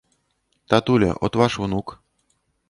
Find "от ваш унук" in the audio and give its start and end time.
1.27-1.87